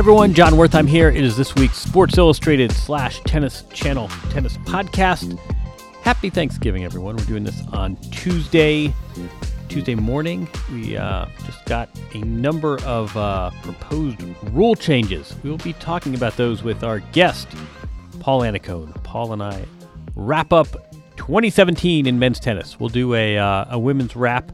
[0.00, 1.10] everyone, Jon Wertheim here.
[1.10, 5.38] It is this week's Sports Illustrated slash Tennis Channel Tennis Podcast.
[6.00, 7.16] Happy Thanksgiving, everyone.
[7.16, 8.94] We're doing this on Tuesday,
[9.68, 10.48] Tuesday morning.
[10.72, 15.34] We uh, just got a number of uh, proposed rule changes.
[15.42, 17.48] We will be talking about those with our guest,
[18.20, 18.94] Paul Annacone.
[19.04, 19.66] Paul and I
[20.14, 22.80] wrap up 2017 in men's tennis.
[22.80, 24.50] We'll do a, uh, a women's wrap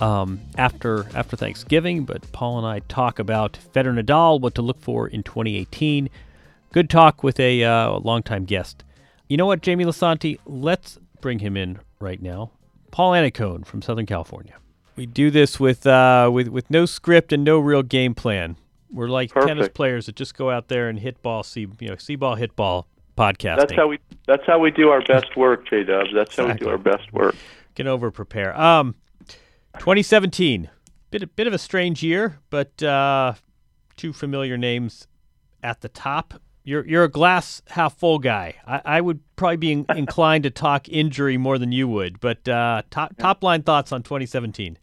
[0.00, 2.04] um, after after Thanksgiving.
[2.04, 6.08] But Paul and I talk about Federer Nadal, what to look for in 2018.
[6.72, 8.84] Good talk with a uh, longtime guest.
[9.28, 10.38] You know what, Jamie Lisanti?
[10.46, 12.50] Let's bring him in right now.
[12.90, 14.54] Paul Annacone from Southern California.
[14.96, 18.56] We do this with uh, with with no script and no real game plan.
[18.90, 21.96] We're like tennis players that just go out there and hit ball, see you know,
[21.96, 22.86] see ball, hit ball
[23.16, 23.56] podcasting.
[23.56, 23.98] That's how we.
[24.26, 26.10] That's how we do our best work, J Dubs.
[26.14, 27.34] That's how we do our best work.
[27.74, 28.58] Get over prepare.
[28.58, 28.94] Um,
[29.78, 30.70] 2017,
[31.10, 33.34] bit a bit of a strange year, but uh,
[33.96, 35.06] two familiar names
[35.62, 36.34] at the top.
[36.64, 38.54] You're you're a glass half full guy.
[38.66, 42.48] I, I would probably be in, inclined to talk injury more than you would, but
[42.48, 44.78] uh, top top line thoughts on 2017.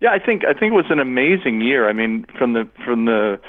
[0.00, 1.88] Yeah, I think I think it was an amazing year.
[1.88, 3.40] I mean, from the from the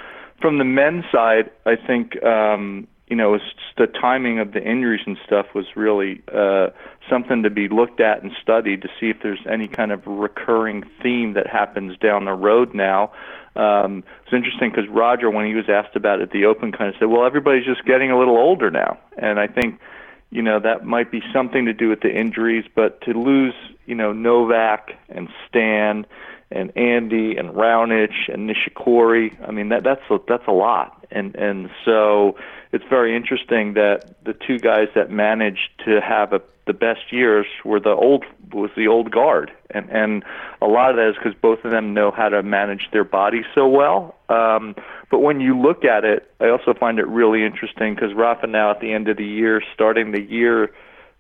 [0.41, 3.43] from the men's side, I think um, you know it's
[3.77, 6.67] the timing of the injuries and stuff was really uh,
[7.09, 10.89] something to be looked at and studied to see if there's any kind of recurring
[11.03, 13.11] theme that happens down the road now.
[13.57, 16.87] Um, it's interesting because Roger, when he was asked about it at the Open, kind
[16.87, 19.81] of said, "Well, everybody's just getting a little older now," and I think
[20.29, 23.53] you know that might be something to do with the injuries, but to lose
[23.85, 26.05] you know Novak and Stan
[26.49, 31.35] and Andy and Raonic and Nishikori, I mean that that's a, that's a lot, and
[31.35, 32.35] and so
[32.71, 37.45] it's very interesting that the two guys that managed to have a, the best years
[37.65, 38.23] were the old
[38.53, 40.23] was the old guard, and and
[40.61, 43.45] a lot of that is because both of them know how to manage their bodies
[43.53, 44.15] so well.
[44.29, 44.75] Um,
[45.09, 48.71] but when you look at it, I also find it really interesting because Rafa now
[48.71, 50.71] at the end of the year, starting the year,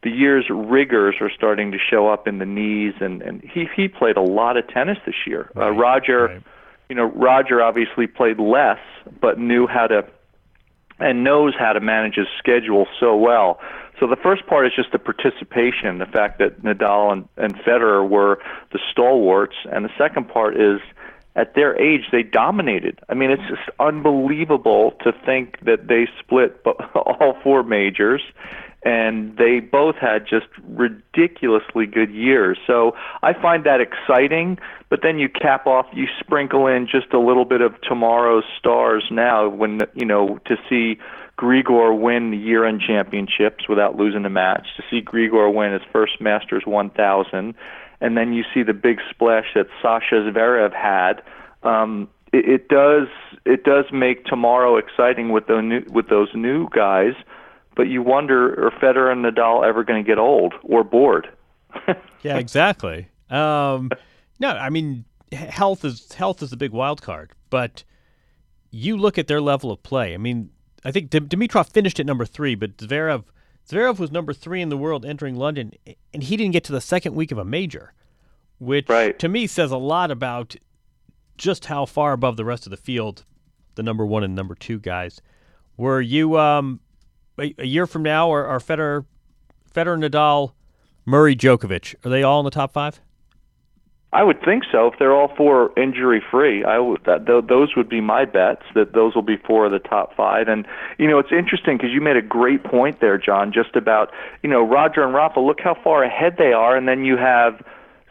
[0.03, 3.87] the year's rigors are starting to show up in the knees, and and he he
[3.87, 5.51] played a lot of tennis this year.
[5.55, 6.43] uh, Roger, right.
[6.91, 8.77] You know, Roger obviously played less,
[9.21, 10.05] but knew how to
[10.99, 13.61] and knows how to manage his schedule so well.
[13.97, 18.07] So the first part is just the participation, the fact that Nadal and, and Federer
[18.07, 18.39] were
[18.73, 20.81] the stalwarts, and the second part is
[21.37, 22.99] at their age they dominated.
[23.07, 26.61] I mean, it's just unbelievable to think that they split
[26.93, 28.21] all four majors
[28.83, 32.57] and they both had just ridiculously good years.
[32.65, 34.57] So I find that exciting,
[34.89, 39.03] but then you cap off, you sprinkle in just a little bit of tomorrow's stars
[39.11, 40.97] now when, you know, to see
[41.37, 46.19] Grigor win the year-end championships without losing a match, to see Grigor win his first
[46.19, 47.53] Masters 1000,
[47.99, 51.21] and then you see the big splash that Sasha Zverev had.
[51.63, 53.07] Um, it, it does
[53.45, 57.13] it does make tomorrow exciting with those new, with those new guys,
[57.75, 61.29] but you wonder are Federer and Nadal ever going to get old or bored?
[62.23, 63.07] Yeah, exactly.
[63.31, 63.89] Um,
[64.39, 67.83] no, I mean health is health is the big wild card, but
[68.69, 70.13] you look at their level of play.
[70.13, 70.51] I mean,
[70.85, 73.23] I think Dimitrov finished at number three, but Zverev
[73.67, 75.71] Zverev was number three in the world entering London,
[76.13, 77.93] and he didn't get to the second week of a major,
[78.59, 79.17] which right.
[79.17, 80.55] to me says a lot about
[81.37, 83.25] just how far above the rest of the field
[83.75, 85.21] the number one and number two guys.
[85.77, 86.79] Were you um,
[87.39, 89.05] a, a year from now, are, are Federer,
[89.73, 90.53] Federer, Nadal,
[91.05, 92.99] Murray, Djokovic, are they all in the top five?
[94.13, 94.87] I would think so.
[94.87, 98.63] If they're all four injury free, I would that th- those would be my bets.
[98.75, 100.49] That those will be four of the top five.
[100.49, 100.67] And
[100.97, 104.11] you know, it's interesting because you made a great point there, John, just about
[104.43, 105.39] you know Roger and Rafa.
[105.39, 107.63] Look how far ahead they are, and then you have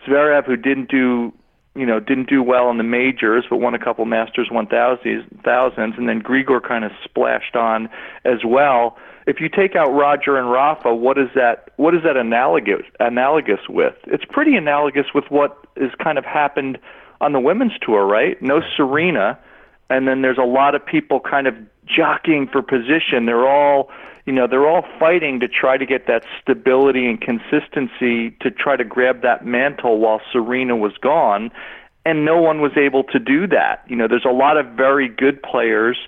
[0.07, 1.35] Zverev who didn't do
[1.75, 5.95] you know didn't do well in the majors, but won a couple Masters 1000s, thousands,
[5.99, 7.91] and then Grigor kind of splashed on
[8.25, 8.97] as well
[9.31, 11.71] if you take out Roger and Rafa, what is that?
[11.77, 13.95] What is that analogous analogous with?
[14.09, 16.79] It's pretty analogous with what is kind of happened
[17.21, 18.41] on the women's tour, right?
[18.43, 19.39] No Serena,
[19.89, 21.55] and then there's a lot of people kind of
[21.87, 23.27] jockeying for position.
[23.27, 23.89] They're all,
[24.27, 28.75] you know, they're all fighting to try to get that stability and consistency to try
[28.75, 31.53] to grab that mantle while Serena was gone,
[32.05, 33.85] and no one was able to do that.
[33.87, 35.99] You know, there's a lot of very good players,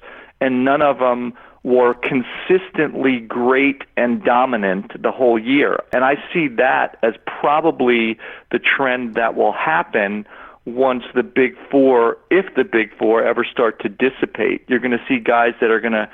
[0.40, 1.34] and none of them
[1.64, 5.78] were consistently great and dominant the whole year.
[5.92, 8.18] And I see that as probably
[8.50, 10.26] the trend that will happen
[10.64, 14.64] once the big four, if the big four ever start to dissipate.
[14.68, 16.08] You're going to see guys that are going to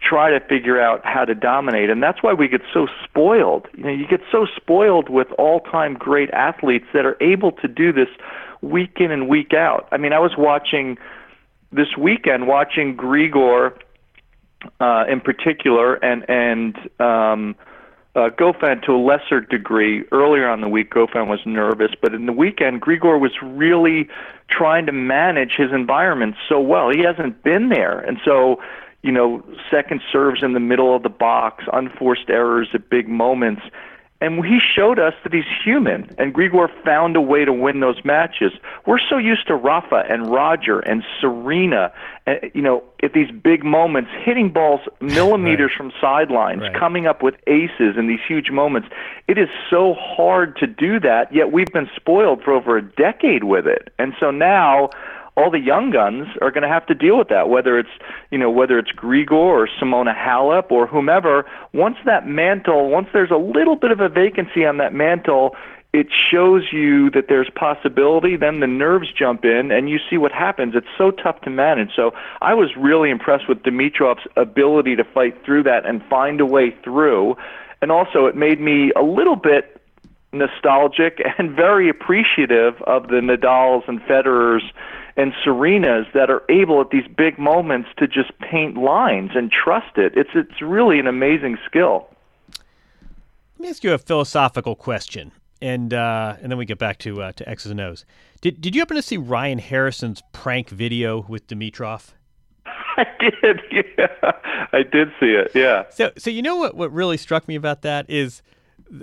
[0.00, 1.90] try to figure out how to dominate.
[1.90, 3.68] And that's why we get so spoiled.
[3.76, 7.92] You know, you get so spoiled with all-time great athletes that are able to do
[7.92, 8.08] this
[8.60, 9.88] week in and week out.
[9.92, 10.98] I mean, I was watching
[11.70, 13.76] this weekend watching Grigor
[14.80, 17.56] uh, in particular, and and um,
[18.14, 20.04] uh, Goffin to a lesser degree.
[20.12, 24.08] Earlier on the week, Goffin was nervous, but in the weekend, Grigor was really
[24.50, 26.90] trying to manage his environment so well.
[26.90, 28.60] He hasn't been there, and so
[29.02, 33.62] you know, second serves in the middle of the box, unforced errors at big moments.
[34.22, 38.04] And he showed us that he's human, and Grigor found a way to win those
[38.04, 38.52] matches.
[38.86, 41.92] We're so used to Rafa and Roger and Serena,
[42.28, 45.76] uh, you know, at these big moments, hitting balls millimeters right.
[45.76, 46.78] from sidelines, right.
[46.78, 48.88] coming up with aces in these huge moments.
[49.26, 53.42] It is so hard to do that, yet we've been spoiled for over a decade
[53.42, 53.92] with it.
[53.98, 54.90] And so now
[55.36, 57.90] all the young guns are going to have to deal with that, whether it's
[58.30, 61.46] you know whether it's Grigor or Simona Halep or whomever.
[61.72, 65.56] Once that mantle, once there's a little bit of a vacancy on that mantle,
[65.94, 68.36] it shows you that there's possibility.
[68.36, 70.74] Then the nerves jump in, and you see what happens.
[70.74, 71.90] It's so tough to manage.
[71.94, 76.46] So I was really impressed with Dimitrov's ability to fight through that and find a
[76.46, 77.36] way through.
[77.80, 79.80] And also, it made me a little bit
[80.32, 84.62] nostalgic and very appreciative of the Nadals and Federers
[85.16, 89.98] and Serenas that are able at these big moments to just paint lines and trust
[89.98, 90.12] it.
[90.16, 92.08] It's it's really an amazing skill.
[93.58, 97.22] Let me ask you a philosophical question, and uh, and then we get back to
[97.22, 98.04] uh, to X's and O's.
[98.40, 102.10] Did did you happen to see Ryan Harrison's prank video with Dimitrov?
[102.66, 103.60] I did.
[103.98, 104.32] Yeah,
[104.72, 105.52] I did see it.
[105.54, 105.84] Yeah.
[105.90, 108.42] So so you know what what really struck me about that is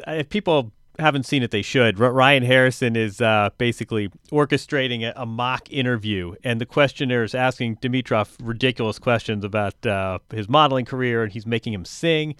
[0.07, 2.00] if people haven't seen it, they should.
[2.00, 7.77] Ryan Harrison is uh, basically orchestrating a, a, mock interview, and the questioner is asking
[7.77, 12.36] Dimitrov ridiculous questions about uh, his modeling career, and he's making him sing.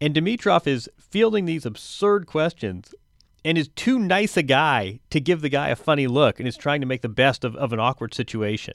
[0.00, 2.94] And Dimitrov is fielding these absurd questions
[3.44, 6.56] and is too nice a guy to give the guy a funny look and is
[6.56, 8.74] trying to make the best of, of an awkward situation.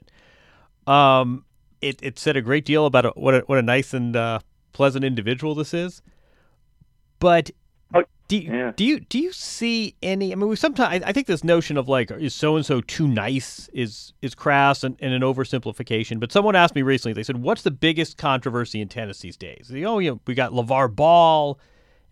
[0.86, 1.44] Um,
[1.80, 4.40] it, it said a great deal about a, what, a, what a nice and uh,
[4.72, 6.02] pleasant individual this is.
[7.18, 7.50] But
[8.30, 8.72] do you, yeah.
[8.76, 10.30] do you do you see any?
[10.30, 13.08] I mean, we sometimes I, think this notion of like is so and so too
[13.08, 16.20] nice is is crass and, and, an oversimplification.
[16.20, 17.12] But someone asked me recently.
[17.12, 20.34] They said, "What's the biggest controversy in tennis these days?" They, oh, you know, we
[20.34, 21.58] got LeVar Ball,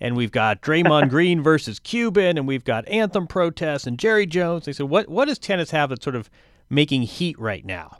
[0.00, 4.64] and we've got Draymond Green versus Cuban, and we've got anthem protests and Jerry Jones.
[4.64, 6.28] They said, "What what does tennis have that's sort of
[6.68, 7.98] making heat right now?"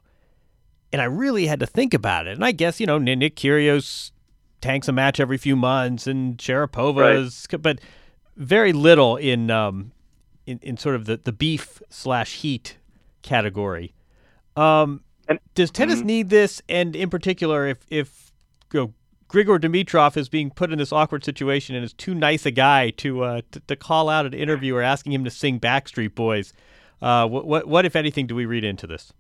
[0.93, 2.33] And I really had to think about it.
[2.33, 4.11] And I guess you know Nick Kyrgios
[4.61, 7.63] tanks a match every few months, and Sharapova's, right.
[7.63, 7.79] but
[8.39, 9.93] very little in um,
[10.47, 12.79] in, in sort of the, the beef slash heat
[13.23, 13.93] category.
[14.57, 16.07] Um, and, does tennis mm-hmm.
[16.07, 16.63] need this?
[16.69, 18.33] And in particular, if if
[18.73, 18.95] you know,
[19.29, 22.91] Grigor Dimitrov is being put in this awkward situation and is too nice a guy
[22.91, 26.55] to uh, to, to call out an interviewer asking him to sing Backstreet Boys,
[27.03, 29.13] uh, what, what what if anything do we read into this?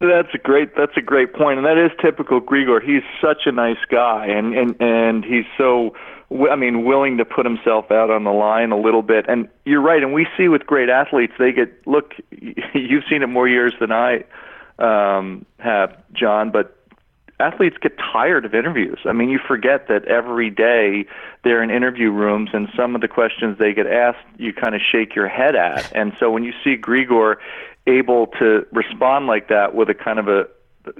[0.00, 0.76] That's a great.
[0.76, 2.82] That's a great point, and that is typical Grigor.
[2.82, 5.94] He's such a nice guy, and and and he's so
[6.50, 9.26] I mean, willing to put himself out on the line a little bit.
[9.28, 10.02] And you're right.
[10.02, 12.14] And we see with great athletes, they get look.
[12.74, 14.24] You've seen it more years than I
[14.78, 16.76] um, have, John, but
[17.40, 18.98] athletes get tired of interviews.
[19.04, 21.06] I mean, you forget that every day
[21.42, 24.80] they're in interview rooms, and some of the questions they get asked, you kind of
[24.80, 25.92] shake your head at.
[26.04, 27.36] And so when you see Grigor
[27.86, 30.46] able to respond like that with a kind of a,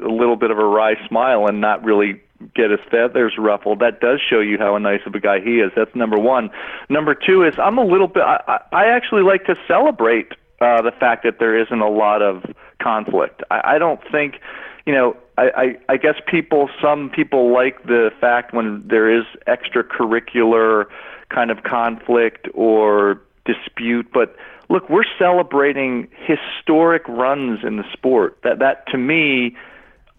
[0.02, 2.20] a little bit of a wry smile and not really
[2.54, 5.70] get his feathers ruffled, that does show you how nice of a guy he is.
[5.76, 6.50] That's number one.
[6.88, 8.22] Number two is I'm a little bit.
[8.22, 12.44] I, I actually like to celebrate uh, the fact that there isn't a lot of
[12.80, 13.42] conflict.
[13.50, 14.36] I, I don't think,
[14.86, 19.24] you know, I, I, I guess people, some people like the fact when there is
[19.46, 20.86] extracurricular
[21.28, 24.36] kind of conflict or dispute, but
[24.68, 28.38] look, we're celebrating historic runs in the sport.
[28.42, 29.56] That that to me,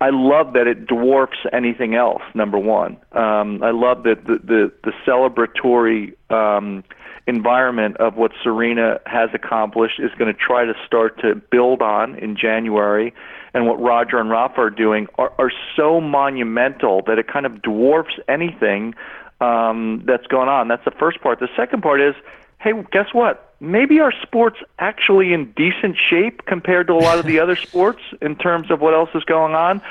[0.02, 2.22] I love that it dwarfs anything else.
[2.34, 6.84] Number one, um, I love that the the, the celebratory um,
[7.28, 12.16] environment of what Serena has accomplished is going to try to start to build on
[12.16, 13.14] in January,
[13.54, 17.62] and what Roger and Rafa are doing are, are so monumental that it kind of
[17.62, 18.96] dwarfs anything
[19.40, 20.68] um, that's going on.
[20.68, 21.40] That's the first part.
[21.40, 22.16] The second part is,
[22.60, 23.55] hey, guess what?
[23.66, 28.02] Maybe our sport's actually in decent shape compared to a lot of the other sports
[28.22, 29.82] in terms of what else is going on.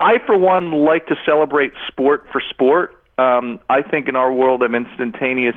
[0.00, 2.96] I, for one, like to celebrate sport for sport.
[3.18, 5.56] Um, I think in our world of instantaneous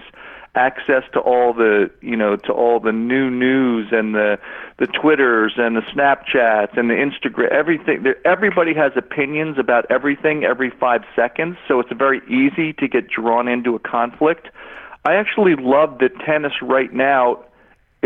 [0.58, 4.40] access to all the you know to all the new news and the
[4.80, 10.72] the twitters and the snapchats and the instagram everything everybody has opinions about everything every
[10.72, 14.48] 5 seconds so it's very easy to get drawn into a conflict
[15.06, 17.44] i actually love that tennis right now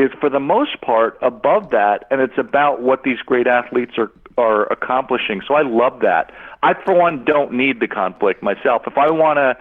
[0.01, 4.12] is for the most part above that and it's about what these great athletes are
[4.38, 6.31] are accomplishing so i love that
[6.63, 9.55] i for one don't need the conflict myself if i want to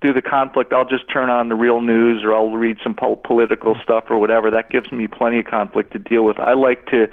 [0.00, 3.16] do the conflict, I'll just turn on the real news or I'll read some po-
[3.16, 4.50] political stuff or whatever.
[4.50, 6.38] That gives me plenty of conflict to deal with.
[6.38, 7.06] I like to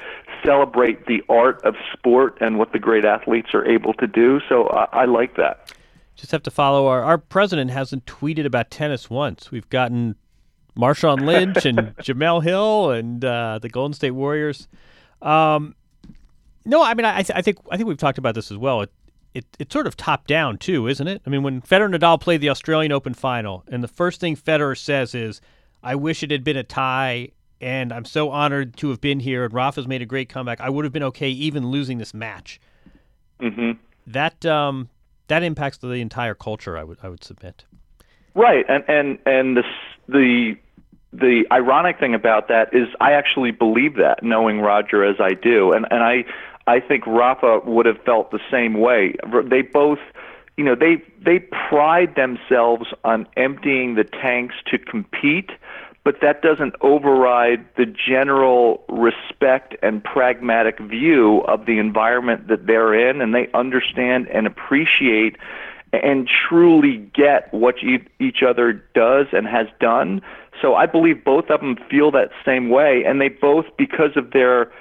[0.45, 4.39] celebrate the art of sport and what the great athletes are able to do.
[4.47, 5.73] So I, I like that.
[6.15, 9.51] Just have to follow our our president hasn't tweeted about tennis once.
[9.51, 10.15] We've gotten
[10.77, 14.67] Marshawn Lynch and Jemele Hill and uh, the Golden State Warriors.
[15.21, 15.75] Um,
[16.65, 18.81] no, I mean I, I think I think we've talked about this as well.
[18.81, 18.91] It,
[19.33, 21.21] it, it's sort of top down too, isn't it?
[21.25, 24.35] I mean, when Federer and Nadal played the Australian Open final, and the first thing
[24.35, 25.41] Federer says is,
[25.83, 27.29] "I wish it had been a tie."
[27.59, 29.43] And I'm so honored to have been here.
[29.43, 30.61] And Rafa's made a great comeback.
[30.61, 32.61] I would have been okay even losing this match.
[33.39, 33.71] hmm
[34.05, 34.89] That um,
[35.27, 36.77] that impacts the entire culture.
[36.77, 37.65] I would I would submit.
[38.35, 39.63] Right, and and and the
[40.07, 40.55] the
[41.19, 45.71] the ironic thing about that is I actually believe that, knowing Roger as I do,
[45.71, 46.25] and and I
[46.67, 49.15] I think Rafa would have felt the same way.
[49.45, 49.99] They both,
[50.57, 55.51] you know, they they pride themselves on emptying the tanks to compete,
[56.03, 62.93] but that doesn't override the general respect and pragmatic view of the environment that they're
[62.93, 65.37] in, and they understand and appreciate
[65.93, 67.75] and truly get what
[68.19, 70.21] each other does and has done.
[70.61, 74.31] So I believe both of them feel that same way, and they both, because of
[74.31, 74.71] their,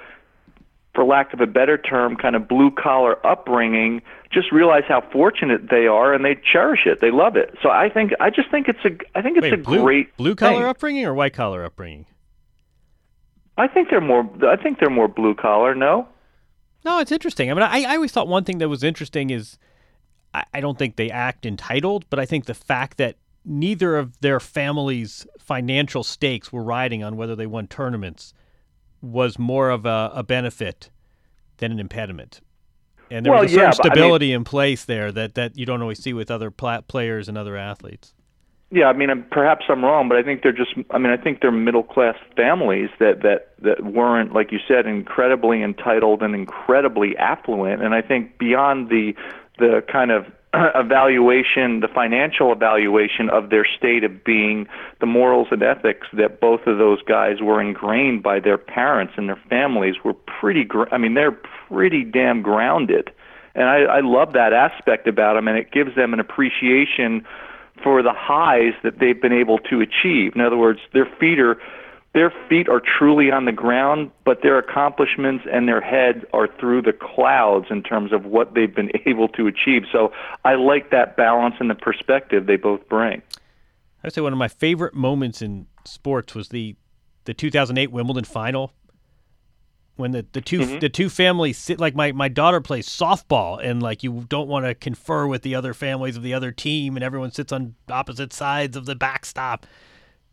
[0.95, 5.69] for lack of a better term, kind of blue collar upbringing, just realize how fortunate
[5.69, 6.99] they are, and they cherish it.
[6.99, 7.55] They love it.
[7.61, 10.17] So I think I just think it's a I think it's Wait, a blue, great
[10.17, 12.05] blue collar upbringing or white collar upbringing?
[13.57, 15.75] I think they're more I think they're more blue collar.
[15.75, 16.07] No.
[16.85, 17.49] No, it's interesting.
[17.51, 19.57] I mean, I, I always thought one thing that was interesting is
[20.33, 23.15] I, I don't think they act entitled, but I think the fact that
[23.47, 28.33] neither of their families' financial stakes were riding on whether they won tournaments
[29.01, 30.89] was more of a, a benefit
[31.57, 32.41] than an impediment.
[33.09, 35.35] And there Well, was a certain yeah, but I mean- stability in place there that,
[35.35, 38.13] that you don't always see with other pla- players and other athletes.
[38.69, 40.73] Yeah, I mean, I'm- perhaps I'm wrong, but I think they're just.
[40.91, 44.85] I mean, I think they're middle class families that that that weren't, like you said,
[44.85, 47.81] incredibly entitled and incredibly affluent.
[47.81, 49.15] And I think beyond the
[49.57, 50.25] the kind of
[50.75, 54.67] evaluation, the financial evaluation of their state of being,
[54.99, 59.27] the morals and ethics that both of those guys were ingrained by their parents and
[59.27, 60.67] their families were pretty.
[60.91, 61.37] I mean, they're
[61.67, 63.11] pretty damn grounded,
[63.55, 67.25] and I, I love that aspect about them, and it gives them an appreciation
[67.83, 70.33] for the highs that they've been able to achieve.
[70.35, 71.57] In other words, their feet are
[72.13, 76.81] their feet are truly on the ground, but their accomplishments and their heads are through
[76.81, 79.83] the clouds in terms of what they've been able to achieve.
[79.91, 80.11] So
[80.43, 83.21] I like that balance and the perspective they both bring.
[84.03, 86.75] I would say one of my favorite moments in sports was the
[87.25, 88.71] the 2008 Wimbledon final.
[89.97, 90.79] when the, the 2 mm-hmm.
[90.79, 94.65] the two families sit like my, my daughter plays softball and like you don't want
[94.65, 98.31] to confer with the other families of the other team and everyone sits on opposite
[98.31, 99.65] sides of the backstop.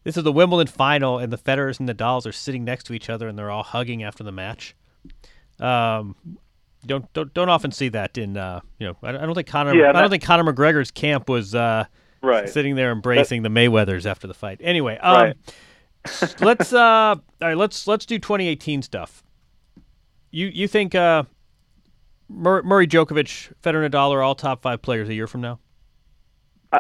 [0.04, 2.92] This is the Wimbledon final and the Federers and the Nadals are sitting next to
[2.92, 4.76] each other and they're all hugging after the match.
[5.58, 6.14] Um,
[6.87, 9.75] don't don't don't often see that in uh, you know I, I don't think Conor
[9.75, 11.87] Yeah, I don't think Conor McGregor's camp was uh,
[12.20, 12.49] Right.
[12.49, 14.61] sitting there embracing the Mayweathers after the fight.
[14.62, 15.37] Anyway, um, Right.
[16.40, 16.78] let's uh,
[17.16, 17.56] all right.
[17.56, 19.23] Let's let's do 2018 stuff.
[20.30, 21.23] You you think uh,
[22.28, 25.61] Murray, Djokovic, Federer, and Nadal are all top five players a year from now?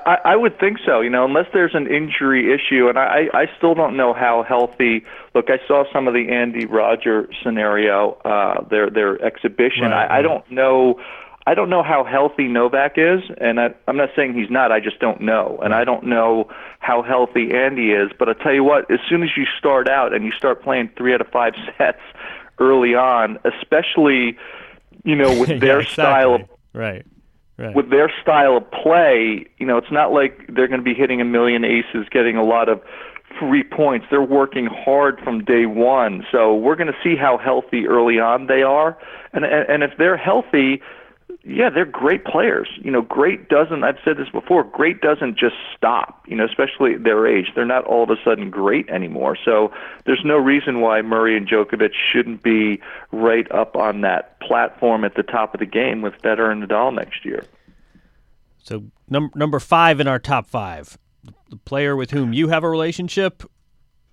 [0.06, 3.46] I, I would think so, you know, unless there's an injury issue, and I, I
[3.56, 5.04] still don't know how healthy.
[5.34, 9.84] Look, I saw some of the Andy Roger scenario, uh, their their exhibition.
[9.84, 11.00] Right, I, I don't know.
[11.46, 14.72] I don't know how healthy Novak is, and I, I'm not saying he's not.
[14.72, 16.48] I just don't know, and I don't know
[16.78, 18.10] how healthy Andy is.
[18.18, 20.90] But I tell you what, as soon as you start out and you start playing
[20.96, 22.00] three out of five sets
[22.58, 24.38] early on, especially,
[25.04, 26.58] you know, with Yeah, their style of exactly.
[26.72, 27.06] right,
[27.58, 27.74] right.
[27.74, 31.20] with their style of play, you know, it's not like they're going to be hitting
[31.20, 32.80] a million aces, getting a lot of
[33.38, 34.06] free points.
[34.10, 36.24] They're working hard from day one.
[36.30, 38.96] So we're going to see how healthy early on they are,
[39.32, 40.80] and and, and if they're healthy.
[41.46, 42.68] Yeah, they're great players.
[42.80, 43.84] You know, great doesn't.
[43.84, 44.64] I've said this before.
[44.64, 46.24] Great doesn't just stop.
[46.26, 49.36] You know, especially at their age, they're not all of a sudden great anymore.
[49.44, 49.70] So
[50.06, 52.80] there's no reason why Murray and Djokovic shouldn't be
[53.12, 56.94] right up on that platform at the top of the game with Federer and Nadal
[56.94, 57.44] next year.
[58.58, 60.96] So num- number five in our top five,
[61.50, 63.42] the player with whom you have a relationship,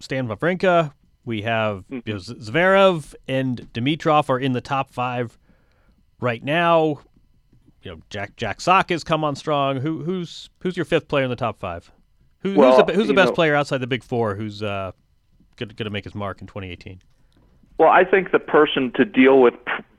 [0.02, 0.92] Stan Wawrinka.
[1.24, 2.10] We have you mm-hmm.
[2.10, 5.38] know, Zverev and Dimitrov are in the top five
[6.20, 7.00] right now.
[7.84, 9.78] You know, Jack Jack Sock has come on strong.
[9.78, 11.92] Who who's who's your fifth player in the top five?
[12.40, 14.36] Who, Well, who's the, who's the best know- player outside the big four?
[14.36, 14.92] Who's uh,
[15.58, 17.00] going to make his mark in 2018?
[17.78, 19.54] Well, I think the person to deal with,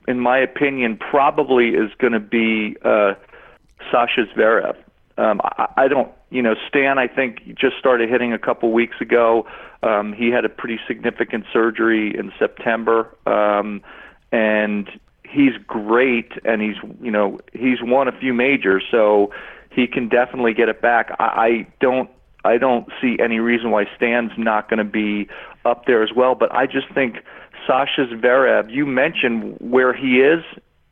[0.08, 3.14] in my opinion, probably is going to be uh,
[3.90, 4.76] Sasha Zverev.
[5.18, 6.98] Um, I, I don't, you know, Stan.
[6.98, 9.46] I think just started hitting a couple weeks ago.
[9.82, 13.82] Um, he had a pretty significant surgery in September, um,
[14.30, 14.88] and
[15.32, 16.32] he's great.
[16.44, 19.32] And he's, you know, he's won a few majors, so
[19.70, 21.14] he can definitely get it back.
[21.18, 22.10] I, I don't
[22.44, 25.28] I don't see any reason why Stan's not going to be
[25.64, 26.34] up there as well.
[26.34, 27.18] But I just think
[27.66, 30.44] Sasha Zverev, you mentioned where he is,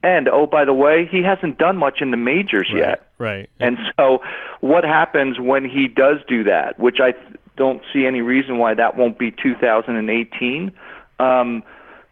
[0.02, 3.06] and oh, by the way, he hasn't done much in the majors yet.
[3.18, 3.50] Right.
[3.58, 4.22] And so,
[4.60, 6.78] what happens when he does do that?
[6.78, 10.72] Which I th- don't see any reason why that won't be 2018.
[11.18, 11.62] Um,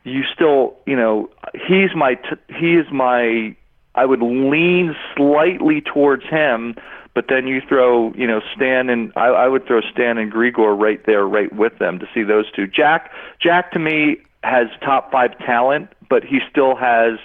[0.09, 1.31] you still, you know,
[1.67, 3.55] he's my, t- he is my.
[3.95, 6.77] I would lean slightly towards him,
[7.15, 10.79] but then you throw, you know, Stan and I, I would throw Stan and Grigor
[10.79, 12.69] right there, right with them to see those two.
[12.69, 17.19] Jack, Jack to me has top five talent, but he still has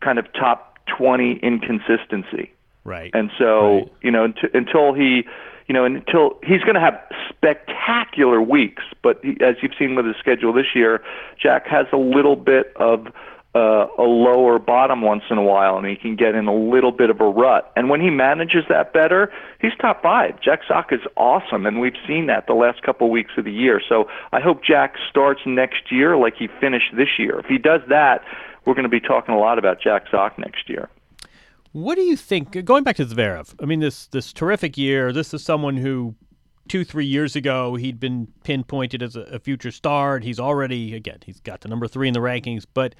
[0.00, 2.50] kind of top 20 inconsistency.
[2.84, 3.10] Right.
[3.12, 3.92] And so, Right.
[4.02, 5.26] you know, unt- until he,
[5.70, 10.04] you know, until he's going to have spectacular weeks, but he, as you've seen with
[10.04, 11.00] his schedule this year,
[11.40, 13.06] Jack has a little bit of
[13.54, 16.90] uh, a lower bottom once in a while, and he can get in a little
[16.90, 17.70] bit of a rut.
[17.76, 19.30] And when he manages that better,
[19.60, 20.40] he's top five.
[20.42, 23.80] Jack Sock is awesome, and we've seen that the last couple weeks of the year.
[23.88, 27.38] So I hope Jack starts next year like he finished this year.
[27.38, 28.24] If he does that,
[28.64, 30.88] we're going to be talking a lot about Jack Sock next year.
[31.72, 32.64] What do you think?
[32.64, 35.12] Going back to Zverev, I mean this this terrific year.
[35.12, 36.16] This is someone who
[36.68, 40.16] two three years ago he'd been pinpointed as a, a future star.
[40.16, 42.64] And he's already again he's got the number three in the rankings.
[42.72, 42.94] But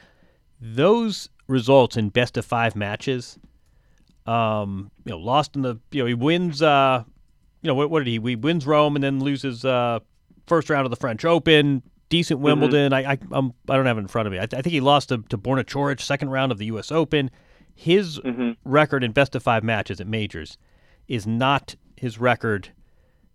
[0.61, 3.39] those results in best of five matches,
[4.27, 6.63] um, you know, lost in the you know he wins.
[6.63, 7.05] Uh,
[7.63, 8.19] you know what, what did he?
[8.19, 9.99] He wins Rome and then loses uh,
[10.47, 11.83] first round of the French Open.
[12.09, 12.93] Decent Wimbledon.
[12.93, 14.39] I I I'm, I don't have it in front of me.
[14.39, 16.93] I, I think he lost to to Borna Coric second round of the U.S.
[16.93, 17.31] Open.
[17.81, 18.19] His
[18.63, 20.59] record in best of five matches at majors
[21.09, 22.69] is not his record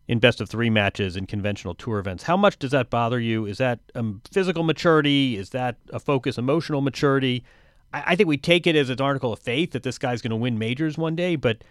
[0.08, 2.26] in best of three matches in conventional tour events.
[2.26, 3.48] How much does that bother you?
[3.48, 5.36] Is that um, physical maturity?
[5.36, 7.44] Is that a focus, emotional maturity?
[7.92, 10.30] I, I think we take it as an article of faith that this guy's going
[10.30, 11.64] to win majors one day, but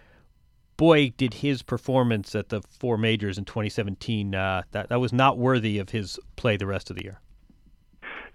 [0.77, 5.39] boy, did his performance at the four majors in 2017 uh, that that was not
[5.39, 7.21] worthy of his play the rest of the year.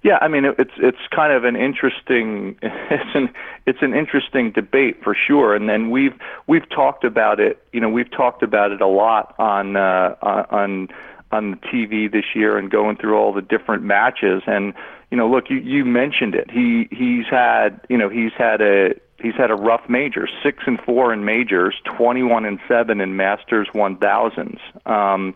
[0.01, 3.29] Yeah, I mean it's it's kind of an interesting it's an
[3.65, 7.61] it's an interesting debate for sure, and then we've we've talked about it.
[7.73, 10.87] You know, we've talked about it a lot on uh, on
[11.31, 14.41] on the TV this year and going through all the different matches.
[14.47, 14.73] And
[15.11, 16.49] you know, look, you you mentioned it.
[16.49, 20.79] He he's had you know he's had a he's had a rough major, six and
[20.79, 24.59] four in majors, twenty one and seven in Masters one thousands.
[24.85, 25.35] Um,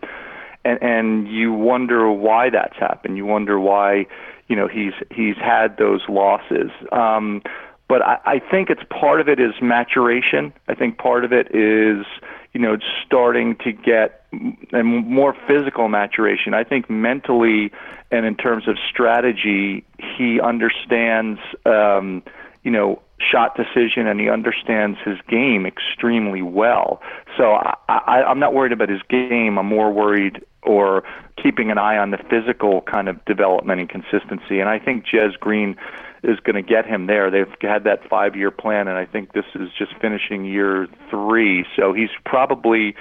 [0.64, 3.16] and and you wonder why that's happened.
[3.16, 4.06] You wonder why
[4.48, 6.70] you know he's he's had those losses.
[6.92, 7.42] Um,
[7.86, 10.52] but I, I think it's part of it is maturation.
[10.68, 12.06] I think part of it is
[12.52, 14.26] you know starting to get
[14.72, 16.54] and more physical maturation.
[16.54, 17.72] I think mentally
[18.10, 19.84] and in terms of strategy,
[20.16, 22.22] he understands um,
[22.62, 27.00] you know shot decision and he understands his game extremely well.
[27.36, 29.58] So I, I, I'm not worried about his game.
[29.58, 31.04] I'm more worried or
[31.42, 34.60] keeping an eye on the physical kind of development and consistency.
[34.60, 35.76] And I think Jez Green
[36.22, 37.30] is going to get him there.
[37.30, 41.66] They've had that five year plan, and I think this is just finishing year three.
[41.76, 42.94] So he's probably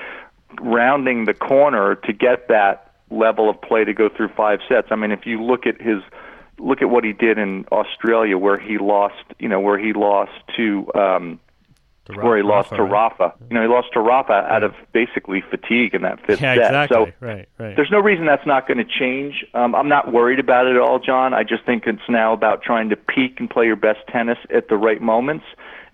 [0.61, 4.87] rounding the corner to get that level of play to go through five sets.
[4.91, 6.01] I mean, if you look at his
[6.59, 10.31] look at what he did in Australia, where he lost, you know, where he lost
[10.57, 10.87] to.
[10.95, 11.39] Um,
[12.05, 12.91] To where he lost Rafa, to right?
[12.91, 13.33] Rafa.
[13.49, 16.65] You know, he lost to Rafa out of basically fatigue in that fifth Yeah, set.
[16.65, 16.95] exactly.
[16.95, 17.75] So right, right.
[17.77, 19.45] there's no reason that's not going to change.
[19.53, 21.33] Um, I'm not worried about it at all, John.
[21.33, 24.67] I just think it's now about trying to peak and play your best tennis at
[24.67, 25.45] the right moments.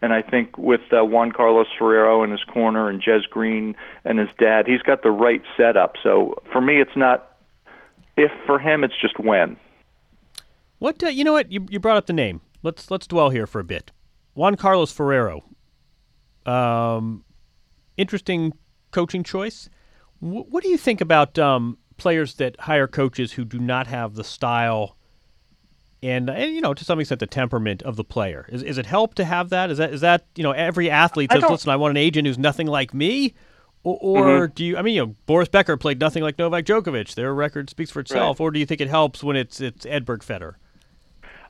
[0.02, 4.18] And I think with uh, Juan Carlos Ferrero in his corner and Jez Green and
[4.18, 5.94] his dad, he's got the right setup.
[6.02, 7.36] So for me, it's not
[8.18, 9.58] if for him, it's just when.
[10.80, 11.34] What uh, you know?
[11.34, 12.42] What you you brought up the name.
[12.64, 13.92] Let's let's dwell here for a bit.
[14.34, 15.44] Juan Carlos Ferrero.
[16.50, 17.24] Um,
[17.98, 18.54] interesting
[18.92, 19.70] coaching choice.
[20.20, 24.16] Wh- what do you think about um, players that hire coaches who do not have
[24.16, 24.96] the style
[26.02, 28.46] and, and you know to some extent the temperament of the player?
[28.50, 29.70] Is is it help to have that?
[29.70, 32.26] Is that is that you know every athlete says, don't- listen, I want an agent
[32.28, 33.34] who's nothing like me.
[33.84, 34.54] Or, or Mm-hmm.
[34.56, 34.78] do you?
[34.78, 37.16] I mean, you know, Boris Becker played nothing like Novak Djokovic.
[37.16, 38.42] Their record speaks for itself.
[38.42, 40.56] Or do you think it helps when it's it's Edberg Federer?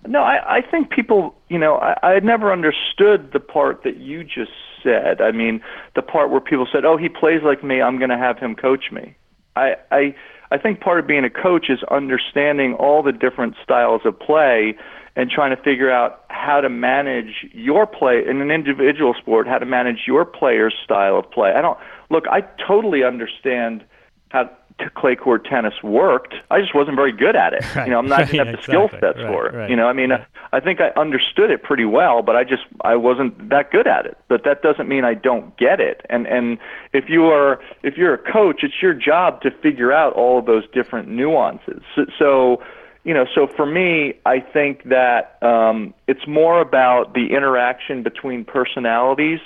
[0.07, 4.23] No, I, I think people, you know, I, I never understood the part that you
[4.23, 5.21] just said.
[5.21, 5.61] I mean,
[5.95, 7.81] the part where people said, "Oh, he plays like me.
[7.81, 9.15] I'm going to have him coach me."
[9.55, 10.15] I, I,
[10.51, 14.75] I think part of being a coach is understanding all the different styles of play
[15.15, 19.57] and trying to figure out how to manage your play in an individual sport, how
[19.57, 21.51] to manage your player's style of play.
[21.51, 21.77] I don't
[22.09, 22.23] look.
[22.31, 23.83] I totally understand
[24.29, 24.49] how
[24.95, 26.33] clay court tennis worked.
[26.49, 27.63] I just wasn't very good at it.
[27.75, 27.85] Right.
[27.89, 29.53] You know, I'm not going have the skill sets Right, for it.
[29.55, 30.11] right, You know, I mean.
[30.11, 33.85] I, I think I understood it pretty well, but I just I wasn't that good
[33.85, 34.17] at it.
[34.29, 36.03] But that doesn't mean I don't get it.
[36.09, 36.57] And and
[36.91, 40.47] if you are if you're a coach, it's your job to figure out all of
[40.47, 41.83] those different nuances.
[41.95, 42.63] So, so
[43.03, 48.43] you know, so for me, I think that um, it's more about the interaction between
[48.43, 49.39] personalities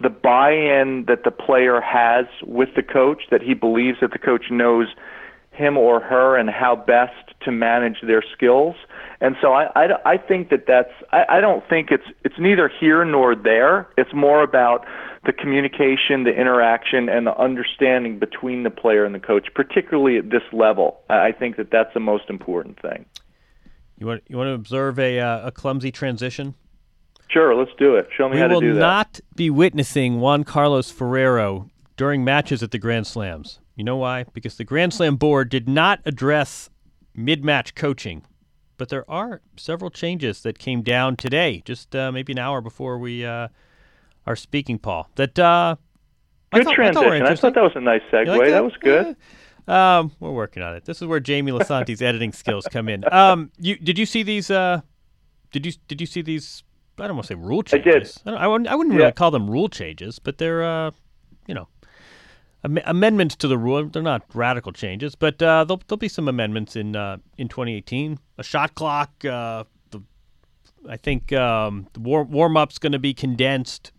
[0.00, 4.44] the buy-in that the player has with the coach, that he believes that the coach
[4.50, 4.88] knows
[5.52, 8.76] him or her and how best to manage their skills.
[9.20, 12.70] And so I, I, I think that that's I, I don't think it's it's neither
[12.80, 13.88] here nor there.
[13.98, 14.86] It's more about
[15.26, 20.30] the communication, the interaction, and the understanding between the player and the coach, particularly at
[20.30, 21.00] this level.
[21.10, 23.04] I think that that's the most important thing.
[23.98, 26.54] You want you want to observe a uh, a clumsy transition?
[27.30, 28.08] Sure, let's do it.
[28.16, 28.64] Show me we how to do that.
[28.66, 33.60] We will not be witnessing Juan Carlos Ferrero during matches at the Grand Slams.
[33.76, 34.24] You know why?
[34.32, 36.70] Because the Grand Slam board did not address
[37.14, 38.24] mid-match coaching,
[38.78, 42.98] but there are several changes that came down today, just uh, maybe an hour before
[42.98, 43.48] we uh,
[44.26, 45.08] are speaking, Paul.
[45.14, 45.76] That uh,
[46.52, 47.12] I Good thought- I thought transition.
[47.12, 47.40] I interesting.
[47.40, 48.26] thought that was a nice segue.
[48.38, 48.64] Like that?
[48.64, 49.16] was good.
[49.68, 49.98] Yeah.
[49.98, 50.84] Um, we're working on it.
[50.84, 53.04] This is where Jamie Lisanti's editing skills come in.
[53.12, 54.50] Um, you did you see these?
[54.50, 54.80] Uh,
[55.52, 56.64] did you did you see these?
[57.00, 57.84] I don't want to say rule I did.
[57.84, 58.20] changes.
[58.26, 59.00] I, don't, I wouldn't, I wouldn't Yeah.
[59.02, 60.90] really call them rule changes, but they're uh,
[61.46, 61.68] you know,
[62.64, 63.84] am- amendments to the rule.
[63.86, 68.18] They're not radical changes, but uh, there'll, there'll be some amendments in uh, in 2018.
[68.38, 69.10] A shot clock.
[69.24, 70.00] Uh, the
[70.88, 73.92] I think um, the war, warm up's going to be condensed.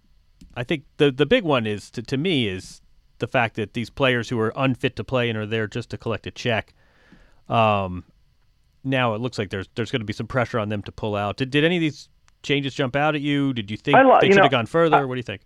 [0.56, 2.82] I think the the big one is to, to me is
[3.20, 5.98] the fact that these players who are unfit to play and are there just to
[5.98, 6.74] collect a check.
[7.50, 8.04] Um,
[8.84, 11.16] now it looks like there's there's going to be some pressure on them to pull
[11.16, 11.38] out.
[11.38, 12.10] Did did any of these
[12.44, 13.54] changes jump out at you?
[13.54, 15.08] Did you think I li- they you should know, have gone further?
[15.08, 15.42] what do you think?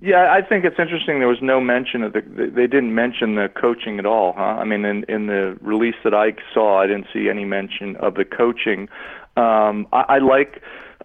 [0.00, 1.18] Yeah, I think it's interesting.
[1.20, 2.20] There was no mention of the.
[2.20, 4.42] They didn't mention the coaching at all, huh?
[4.42, 8.14] I mean, in in the release that I saw, I didn't see any mention of
[8.14, 8.88] the coaching.
[9.36, 10.62] Um, I, I like.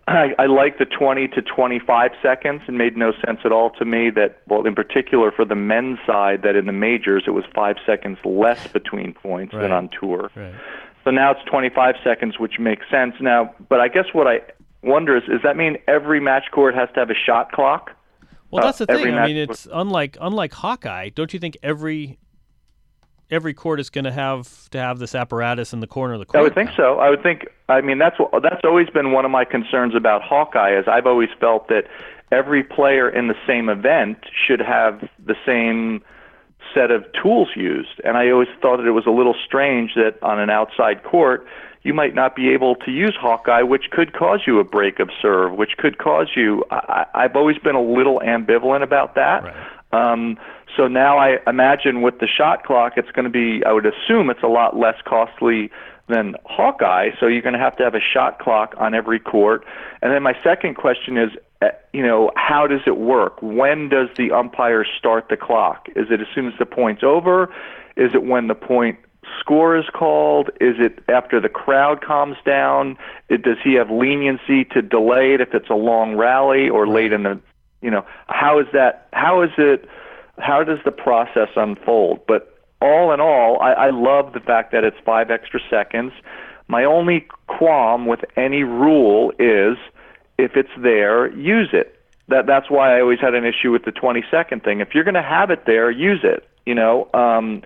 [0.07, 2.63] I, I like the 20 to 25 seconds.
[2.67, 5.99] It made no sense at all to me that, well, in particular for the men's
[6.03, 9.61] side, that in the majors it was five seconds less between points Right.
[9.61, 10.31] than on tour.
[10.35, 10.53] Right.
[11.03, 13.15] So now it's 25 seconds, which makes sense.
[13.21, 14.41] Now, but I guess what I
[14.81, 17.91] wonder is, does that mean every match court has to have a shot clock?
[18.51, 19.15] Well, Uh, that's the every thing.
[19.15, 21.09] I mean, it's unlike unlike Hawkeye.
[21.09, 22.17] Don't you think every
[23.31, 26.25] every court is going to have to have this apparatus in the corner of the
[26.25, 26.39] court?
[26.39, 26.99] I would think so.
[26.99, 27.47] I would think.
[27.67, 30.77] I mean, that's that's always been one of my concerns about Hawkeye.
[30.77, 31.83] Is I've always felt that
[32.31, 36.01] every player in the same event should have the same
[36.73, 40.21] set of tools used, and I always thought that it was a little strange that
[40.21, 41.45] on an outside court
[41.83, 45.09] you might not be able to use Hawkeye, which could cause you a break of
[45.21, 46.65] serve, which could cause you.
[46.71, 49.43] I, I've always been a little ambivalent about that.
[49.43, 49.55] Right.
[49.91, 50.37] Um,
[50.75, 53.63] so now I imagine with the shot clock, it's going to be.
[53.65, 55.71] I would assume it's a lot less costly
[56.07, 57.11] than Hawkeye.
[57.19, 59.65] So you're going to have to have a shot clock on every court.
[60.01, 61.29] And then my second question is,
[61.61, 63.41] uh, you know, how does it work?
[63.41, 65.87] When does the umpire start the clock?
[65.95, 67.53] Is it as soon as the point's over?
[67.95, 68.97] Is it when the point
[69.39, 70.49] score is called?
[70.61, 72.97] Is it after the crowd calms down?
[73.29, 77.11] It, does he have leniency to delay it if it's a long rally or late
[77.11, 77.39] in the,
[77.81, 79.07] you know, how is that?
[79.13, 79.87] How is it?
[80.37, 82.21] How does the process unfold?
[82.27, 86.13] But all in all, I, I love the fact that it's five extra seconds.
[86.67, 89.77] My only qualm with any rule is
[90.37, 91.95] if it's there, use it.
[92.29, 94.79] That that's why I always had an issue with the 20 second thing.
[94.79, 96.47] If you're going to have it there, use it.
[96.65, 97.09] You know.
[97.13, 97.63] Um,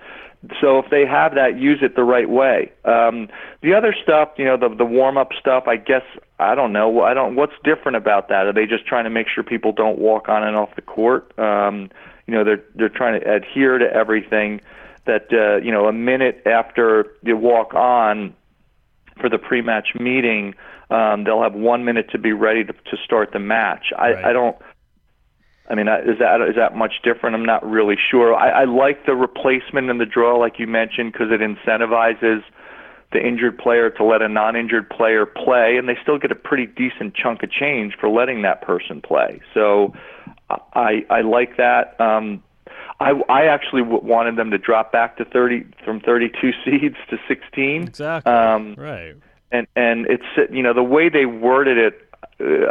[0.59, 2.71] so if they have that, use it the right way.
[2.83, 3.29] Um,
[3.61, 6.03] the other stuff, you know, the the warm up stuff, I guess
[6.39, 7.01] I don't know.
[7.01, 7.35] I don't.
[7.35, 8.45] What's different about that?
[8.47, 11.37] Are they just trying to make sure people don't walk on and off the court?
[11.39, 11.89] Um,
[12.27, 14.61] you know, they're they're trying to adhere to everything.
[15.05, 18.33] That uh, you know, a minute after you walk on
[19.19, 20.55] for the pre-match meeting,
[20.89, 23.93] um, they'll have one minute to be ready to, to start the match.
[23.97, 24.25] I, Right.
[24.25, 24.57] I don't.
[25.69, 27.35] I mean, is that is that much different?
[27.35, 28.35] I'm not really sure.
[28.35, 32.43] I, I like the replacement in the draw, like you mentioned, because it incentivizes
[33.13, 36.65] the injured player to let a non-injured player play, and they still get a pretty
[36.65, 39.39] decent chunk of change for letting that person play.
[39.53, 39.93] So,
[40.49, 41.99] I I like that.
[42.01, 42.43] Um,
[42.99, 47.17] I I actually w- wanted them to drop back to 30 from 32 seeds to
[47.27, 47.83] 16.
[47.83, 48.31] Exactly.
[48.31, 49.15] Um, right.
[49.51, 52.02] and and it's you know the way they worded it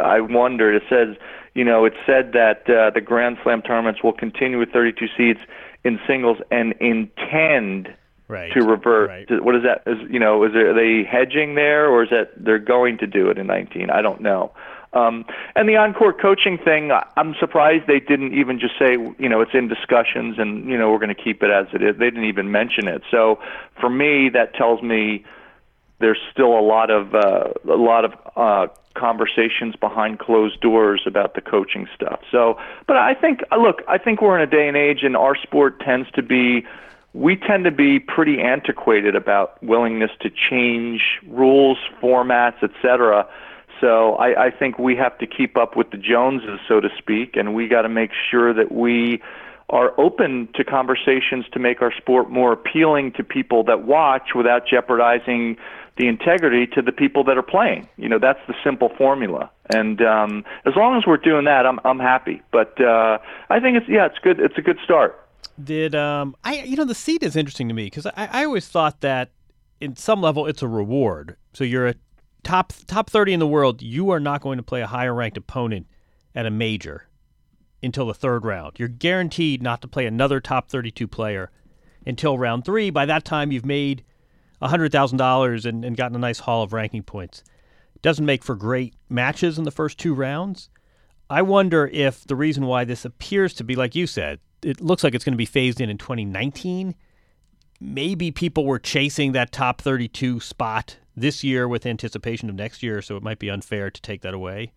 [0.03, 1.15] i wondered it says
[1.53, 5.39] you know it said that uh, the grand slam tournaments will continue with 32 seeds
[5.83, 7.93] in singles and intend
[8.29, 8.53] Right.
[8.53, 9.27] to revert Right.
[9.27, 12.09] to, what is that is you know is there, are they hedging there or is
[12.09, 14.51] that they're going to do it in 19 i don't know
[14.93, 19.27] um, and the on-court coaching thing, I- I'm surprised they didn't even just say, you
[19.27, 21.97] know, it's in discussions and, you know, we're going to keep it as it is.
[21.97, 23.01] They didn't even mention it.
[23.09, 23.39] So
[23.81, 25.25] for me, that tells me
[25.99, 31.33] there's still a lot of uh, a lot of uh, conversations behind closed doors about
[31.35, 32.19] the coaching stuff.
[32.31, 35.15] So, but I think uh, look, I think we're in a day and age, and
[35.15, 36.65] our sport tends to be.
[37.15, 43.27] We tend to be pretty antiquated about willingness to change rules, formats, etc.
[43.79, 47.35] So I, I think we have to keep up with the Joneses, so to speak,
[47.35, 49.21] and we got to make sure that we
[49.69, 54.67] are open to conversations to make our sport more appealing to people that watch without
[54.67, 55.57] jeopardizing
[55.97, 57.87] the integrity to the people that are playing.
[57.97, 59.51] You know, that's the simple formula.
[59.73, 62.41] And um, as long as we're doing that, I'm I'm happy.
[62.51, 64.39] But uh, I think it's yeah, it's good.
[64.39, 65.19] It's a good start.
[65.63, 68.67] Did um I you know the seed is interesting to me because I, I always
[68.67, 69.31] thought that
[69.79, 71.37] in some level it's a reward.
[71.53, 71.95] So you're a
[72.43, 73.81] top top thirty in the world.
[73.81, 75.87] You are not going to play a higher ranked opponent
[76.33, 77.07] at a major
[77.83, 78.73] until the third round.
[78.79, 81.51] You're guaranteed not to play another top thirty two player
[82.05, 82.89] until round three.
[82.89, 84.03] By that time you've made
[84.69, 87.43] hundred thousand dollars and and gotten a nice haul of ranking points.
[87.95, 90.69] It doesn't make for great matches in the first two rounds.
[91.29, 95.03] I wonder if the reason why this appears to be, like you said, it looks
[95.03, 96.95] like it's going to be phased in in 2019.
[97.79, 103.01] Maybe people were chasing that top 32 spot this year with anticipation of next year,
[103.01, 104.73] so it might be unfair to take that away.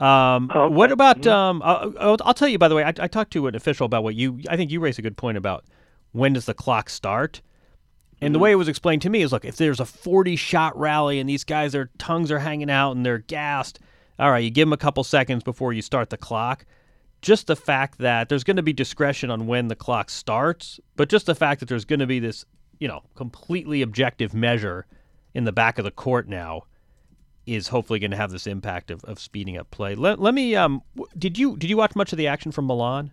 [0.00, 0.74] Um, Okay.
[0.74, 1.26] What about?
[1.26, 2.58] Um, I'll, I'll I'll tell you.
[2.58, 4.40] By the way, I, I talked to an official about what you.
[4.48, 5.64] I think you raised a good point about
[6.12, 7.40] when does the clock start.
[8.22, 10.78] And the way it was explained to me is, look, if there's a 40 shot
[10.78, 13.80] rally and these guys, their tongues are hanging out and they're gassed,
[14.16, 16.64] all right, you give them a couple seconds before you start the clock.
[17.20, 21.08] Just the fact that there's going to be discretion on when the clock starts, but
[21.08, 22.44] just the fact that there's going to be this,
[22.78, 24.86] you know, completely objective measure
[25.34, 26.62] in the back of the court now
[27.44, 29.96] is hopefully going to have this impact of, of speeding up play.
[29.96, 30.82] Let, let me, um,
[31.18, 33.10] did you did you watch much of the action from Milan?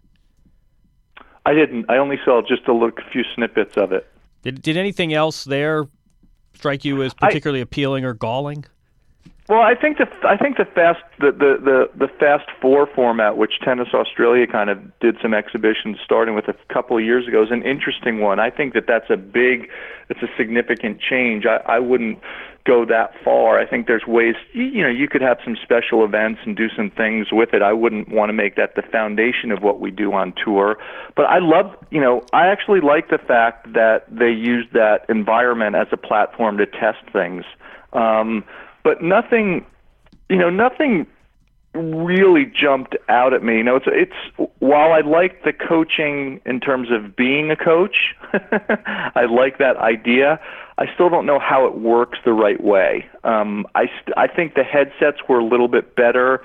[1.47, 1.89] I didn't.
[1.89, 4.07] I only saw just a look, a few snippets of it.
[4.41, 5.87] Did, did anything else there
[6.53, 8.65] strike you as particularly appealing or galling?
[9.49, 13.35] Well, I think the I think the fast the, the, the, the fast four format,
[13.35, 17.41] which Tennis Australia kind of did some exhibitions starting with a couple of years ago,
[17.41, 18.39] is an interesting one.
[18.39, 19.67] I think that that's a big,
[20.07, 21.47] it's a significant change.
[21.47, 22.19] I, I wouldn't
[22.63, 23.57] go that far.
[23.57, 26.91] I think there's ways you, know you could have some special events and do some
[26.91, 27.63] things with it.
[27.63, 30.77] I wouldn't want to make that the foundation of what we do on tour.
[31.15, 35.75] But I love you know I actually like the fact that they use that environment
[35.75, 37.45] as a platform to test things.
[37.93, 38.43] Um,
[38.83, 39.65] but nothing,
[40.29, 41.07] you know, nothing
[41.73, 43.57] really jumped out at me.
[43.57, 48.15] You know, it's it's while I like the coaching in terms of being a coach,
[48.33, 50.39] I like that idea.
[50.77, 53.05] I still don't know how it works the right way.
[53.23, 56.41] Um, I st- I think the headsets were a little bit better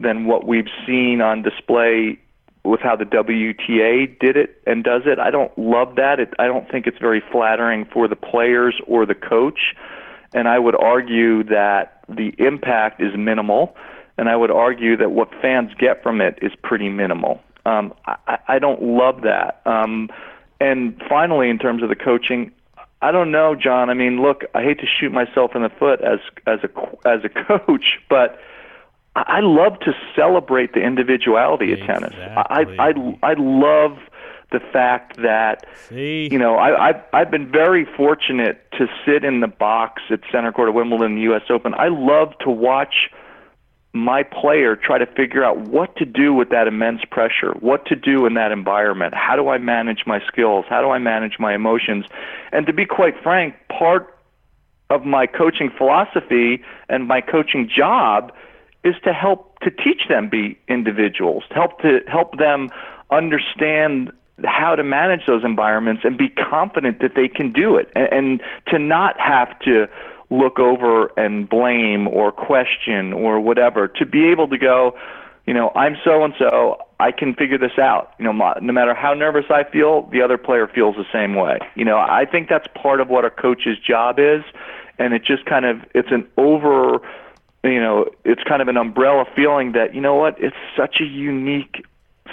[0.00, 2.18] than what we've seen on display
[2.64, 5.18] with how the WTA did it and does it.
[5.18, 6.18] I don't love that.
[6.18, 9.74] It, I don't think it's very flattering for the players or the coach.
[10.34, 13.74] And I would argue that the impact is minimal
[14.16, 17.40] and I would argue that what fans get from it is pretty minimal.
[17.66, 19.60] Um, I, I don't love that.
[19.66, 20.08] Um,
[20.60, 22.52] and finally, in terms of the coaching,
[23.02, 23.90] I don't know, John.
[23.90, 27.20] I mean, look, I hate to shoot myself in the foot as as a as
[27.24, 28.38] a coach, but
[29.16, 32.14] I love to celebrate the individuality of tennis.
[32.16, 32.92] I I
[33.22, 33.98] I love
[34.54, 36.28] the fact that See?
[36.30, 40.52] you know I I've, I've been very fortunate to sit in the box at center
[40.52, 41.42] court at Wimbledon, the U.S.
[41.50, 41.74] Open.
[41.74, 43.10] I love to watch
[43.92, 47.94] my player try to figure out what to do with that immense pressure, what to
[47.94, 49.14] do in that environment.
[49.14, 50.64] How do I manage my skills?
[50.68, 52.04] How do I manage my emotions?
[52.50, 54.18] And to be quite frank, part
[54.90, 58.32] of my coaching philosophy and my coaching job
[58.82, 62.70] is to help to teach them be individuals, to help to help them
[63.10, 64.12] understand
[64.44, 67.90] how to manage those environments and be confident that they can do it.
[67.94, 69.86] And, and to not have to
[70.30, 74.96] look over and blame or question or whatever to be able to go
[75.46, 78.14] you know i'm so and so i can figure this out.
[78.18, 81.58] You know no matter how nervous i feel the other player feels the same way.
[81.76, 84.42] You know i think that's part of what a coach's job is
[84.98, 87.00] and it just kind of it's an over
[87.62, 91.04] you know it's kind of an umbrella feeling that you know what it's such a
[91.04, 91.84] unique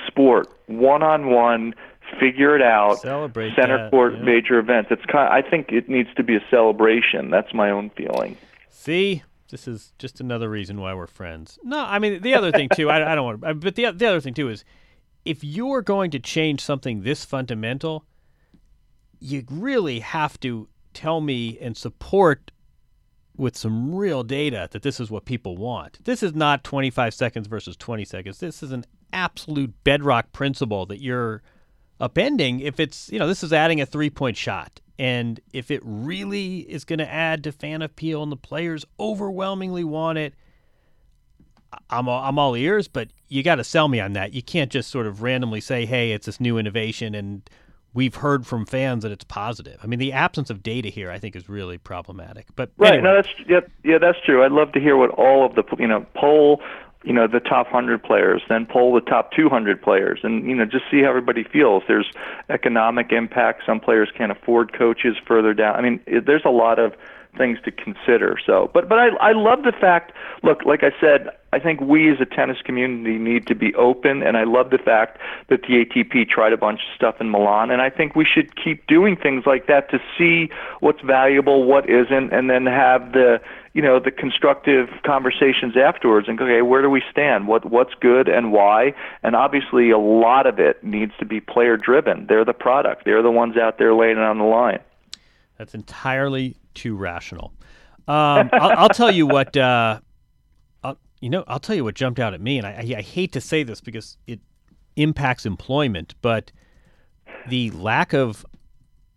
[0.08, 1.74] sport one on one
[2.20, 3.02] figure it out.
[3.02, 4.24] Celebrate center that, court yeah.
[4.24, 4.90] major events.
[4.92, 5.32] It's kind.
[5.32, 7.30] I think it needs to be a celebration.
[7.30, 8.38] That's my own feeling.
[8.70, 11.60] See, this is just another reason why we're friends.
[11.64, 12.90] No, I mean the other thing too.
[12.90, 14.64] I, I don't want, to, but the the other thing too is
[15.26, 18.06] if you're going to change something this fundamental,
[19.20, 22.52] you really have to tell me and support
[23.38, 26.04] with some real data that this is what people want.
[26.04, 28.40] This is not 25 seconds versus 20 seconds.
[28.40, 31.42] This is an absolute bedrock principle that you're
[32.02, 34.82] upending if it's, you know, this is adding a three point shot.
[35.00, 39.84] And if it really is going to add to fan appeal and the players overwhelmingly
[39.84, 40.34] want it,
[41.90, 44.34] I'm all, I'm all ears, but you got to sell me on that.
[44.34, 47.50] You can't just sort of randomly say, "Hey, it's this new innovation," and
[47.94, 49.80] we've heard from fans that it's positive.
[49.82, 52.48] I mean, the absence of data here, I think, is really problematic.
[52.56, 52.96] But Right.
[52.96, 53.04] anyway.
[53.04, 54.44] No, that's yeah, yeah, that's true.
[54.44, 56.62] I'd love to hear what all of the you know poll,
[57.04, 60.56] you know, the top hundred players, then poll the top two hundred players, and you
[60.56, 61.84] know just see how everybody feels.
[61.88, 62.12] There's
[62.50, 63.64] economic impact.
[63.66, 65.76] Some players can't afford coaches further down.
[65.76, 66.94] I mean, there's a lot of
[67.38, 68.38] things to consider.
[68.46, 70.14] So, but but I I love the fact.
[70.44, 74.24] Look, like I said, I think we as a tennis community need to be open,
[74.24, 75.18] and I love the fact
[75.50, 78.56] that the ATP tried a bunch of stuff in Milan, and I think we should
[78.56, 83.42] keep doing things like that to see what's valuable, what isn't, and then have the
[83.74, 87.94] you know the constructive conversations afterwards and go, okay where do we stand what what's
[88.02, 92.44] good and why and obviously a lot of it needs to be player driven they're
[92.44, 94.80] the product they're the ones out there laying it on the line
[95.58, 97.54] That's entirely too rational.
[98.08, 99.56] Um, I'll, I'll tell you what.
[99.56, 100.00] Uh,
[100.84, 103.32] I'll, you know, I'll tell you what jumped out at me, and I, I, hate
[103.34, 104.40] to say this because it
[104.96, 106.52] impacts employment, but
[107.48, 108.46] the lack of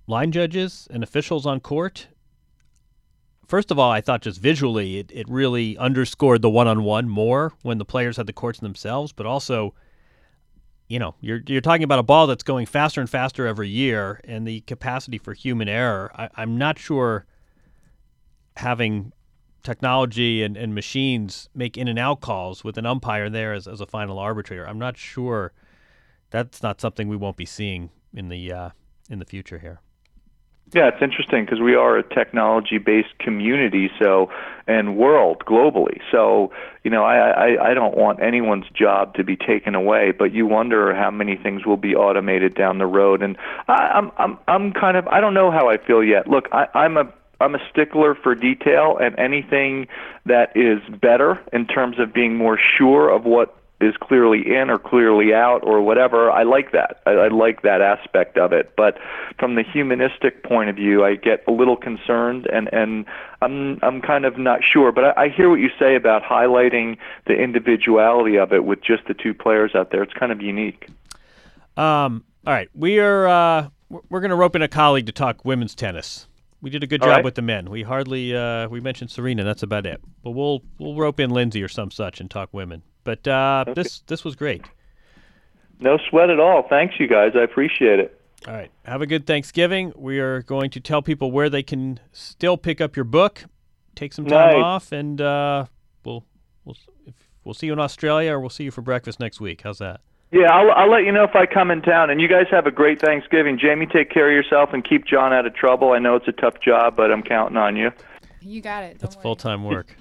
[0.07, 2.09] line judges and officials on court.
[3.47, 7.79] First of all, I thought just visually it, it really underscored the one-on-one more when
[7.79, 9.75] the players had the courts themselves, but also
[10.88, 14.21] you know, you're you're talking about a ball that's going faster and faster every year,
[14.25, 16.11] and the capacity for human error.
[16.14, 17.27] I, I'm not sure
[18.57, 19.12] having
[19.62, 23.81] technology and, and machines make in and out calls with an umpire there as, as
[23.81, 24.67] a final arbitrator.
[24.69, 25.53] I'm not sure
[26.31, 28.71] that's not something we won't be seeing in the uh,
[29.11, 29.81] in the future here.
[30.73, 34.31] Yeah, it's interesting because we are a technology-based community, so
[34.67, 36.01] and world globally.
[36.11, 36.51] So
[36.83, 37.17] you know, I,
[37.51, 41.37] I I don't want anyone's job to be taken away, but you wonder how many
[41.37, 43.23] things will be automated down the road.
[43.23, 43.37] And
[43.69, 46.27] I, I'm I'm I'm kind of I don't know how I feel yet.
[46.29, 47.05] Look, I, I'm a
[47.40, 49.87] I'm a stickler for detail, and anything
[50.27, 54.79] that is better in terms of being more sure of what is clearly in or
[54.79, 56.31] clearly out or whatever.
[56.31, 57.03] I like that.
[57.07, 58.73] I, I like that aspect of it.
[58.77, 58.97] But
[59.38, 63.05] from the humanistic point of view, I get a little concerned, and and
[63.43, 64.93] I'm I'm kind of not sure.
[64.93, 69.07] But I, I hear what you say about highlighting the individuality of it with just
[69.09, 70.03] the two players out there.
[70.05, 70.87] It's kind of unique.
[71.76, 75.12] Um, all right, we are uh, we're- we're going to rope in a colleague to
[75.12, 76.28] talk women's tennis.
[76.65, 77.25] We did a good All job right.
[77.25, 77.69] with the men.
[77.69, 79.45] We hardly uh, we mentioned Serena.
[79.45, 80.01] That's about it.
[80.23, 82.83] But we'll we'll rope in Lindsay or some such and talk women.
[83.05, 84.65] But uh, this this was great.
[85.79, 86.67] No sweat at all.
[86.71, 87.33] Thanks, you guys.
[87.35, 88.19] I appreciate it.
[88.49, 88.71] All right.
[88.87, 89.93] Have a good Thanksgiving.
[89.95, 93.45] We are going to tell people where they can still pick up your book,
[93.95, 94.65] take some time Nice.
[94.65, 95.67] off, and uh,
[96.03, 96.25] we'll
[96.65, 99.61] we'll if, we'll see you in Australia or we'll see you for breakfast next week.
[99.65, 100.01] How's that?
[100.35, 102.11] Yeah, I'll, I'll let you know if I come in town.
[102.11, 103.57] And you guys have a great Thanksgiving.
[103.57, 105.93] Jamie, take care of yourself and keep Jon out of trouble.
[105.93, 107.93] I know it's a tough job, but I'm counting on you.
[108.41, 108.99] You got it.
[108.99, 109.97] Don't That's full time work.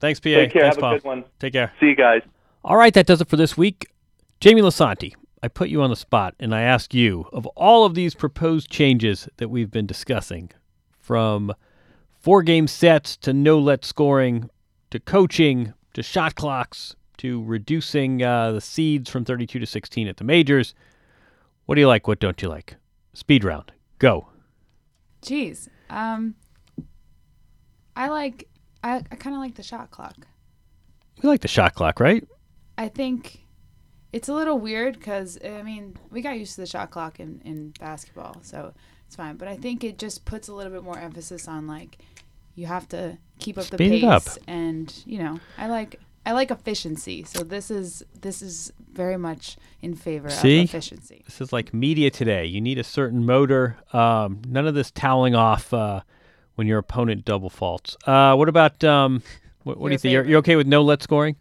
[0.00, 0.30] Thanks, PA.
[0.30, 0.62] Take care.
[0.62, 1.24] Thanks, have a good one.
[1.38, 1.72] Take care.
[1.78, 2.22] See you guys.
[2.64, 3.86] All right, that does it for this week.
[4.40, 7.94] Jamie Lisanti, I put you on the spot and I ask you of all of
[7.94, 10.50] these proposed changes that we've been discussing,
[10.98, 11.54] from
[12.18, 14.50] four game sets to no let scoring
[14.90, 20.16] to coaching to shot clocks to reducing uh, the seeds from 32 to 16 at
[20.16, 20.74] the majors,
[21.66, 22.06] what do you like?
[22.08, 22.76] What don't you like?
[23.14, 23.72] Speed round.
[23.98, 24.28] Go.
[25.22, 25.68] Jeez.
[25.88, 26.34] Um,
[27.96, 28.48] I like.
[28.82, 30.16] I, I kind of like the shot clock.
[31.22, 32.26] You like the shot clock, right?
[32.78, 33.44] I think
[34.12, 37.42] it's a little weird because I mean we got used to the shot clock in
[37.44, 38.72] in basketball, so
[39.06, 39.36] it's fine.
[39.36, 41.98] But I think it just puts a little bit more emphasis on like
[42.54, 44.42] you have to keep up the Speed it pace, up.
[44.46, 47.24] and you know I like I like efficiency.
[47.24, 50.60] So this is this is very much in favor See?
[50.60, 51.22] of efficiency.
[51.24, 52.44] This is like media today.
[52.44, 53.76] You need a certain motor.
[53.92, 56.02] Um, none of this toweling off uh,
[56.56, 57.96] when your opponent double faults.
[58.06, 59.22] Uh, what about um,
[59.62, 60.12] what, what do you think?
[60.12, 61.36] You're, you're okay with no let scoring?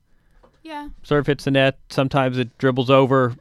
[0.64, 1.80] Yeah, Serve hits the net.
[1.90, 3.36] Sometimes it dribbles over.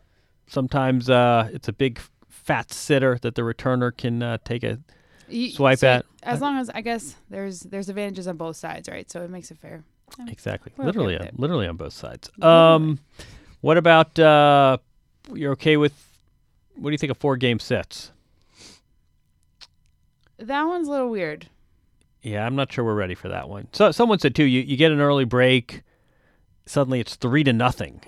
[0.47, 4.79] Sometimes uh, it's a big fat sitter that the returner can uh, take a.
[5.29, 8.89] You- Swipe so at- as long as I guess there's there's advantages on both sides,
[8.89, 9.11] right?
[9.11, 9.85] So it makes it fair.
[10.27, 10.73] Exactly.
[10.77, 12.31] Literally, with on, literally on both sides.
[12.43, 12.99] Um,
[13.61, 14.79] what about uh,
[15.33, 15.93] you're okay with?
[16.77, 18.13] What do you think of four game sets?
[20.39, 21.49] That one's a little weird.
[22.23, 23.69] Yeah, I'm not sure we're ready for that one.
[23.73, 25.83] So someone said too, you, you get an early break,
[26.67, 28.01] suddenly it's three to nothing,